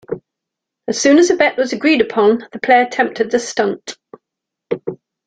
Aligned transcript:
As 0.87 0.99
soon 0.99 1.19
as 1.19 1.29
a 1.29 1.35
bet 1.35 1.57
was 1.57 1.73
agreed 1.73 2.01
upon, 2.01 2.39
the 2.51 2.57
player 2.59 2.81
attempted 2.87 3.29
the 3.29 3.37
stunt. 3.37 3.99